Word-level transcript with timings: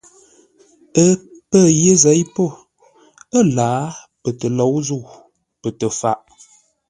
Ə́ 1.03 1.09
pə̂ 1.49 1.61
yé 1.81 1.91
zěi 2.01 2.23
po 2.35 2.45
ə́lǎa 3.39 3.71
pətəlǒu-zə̂u, 4.21 5.01
pə 5.61 5.69
tə-faʼ. 5.79 6.19